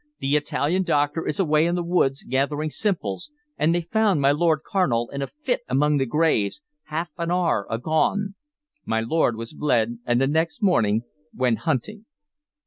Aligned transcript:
"The 0.17 0.35
Italian 0.35 0.81
doctor 0.81 1.27
is 1.27 1.39
away 1.39 1.67
in 1.67 1.75
the 1.75 1.83
woods 1.83 2.23
gathering 2.23 2.71
simples, 2.71 3.29
and 3.55 3.69
they 3.75 3.81
found 3.81 4.19
my 4.19 4.31
Lord 4.31 4.61
Carnal 4.65 5.07
in 5.11 5.21
a 5.21 5.27
fit 5.27 5.61
among 5.69 5.97
the 5.97 6.07
graves, 6.07 6.59
half 6.85 7.11
an 7.19 7.29
hour 7.29 7.67
agone." 7.69 8.33
My 8.83 9.01
lord 9.01 9.35
was 9.35 9.53
bled, 9.53 9.99
and 10.07 10.19
the 10.19 10.25
next 10.25 10.63
morning 10.63 11.03
went 11.31 11.59
hunting. 11.69 12.07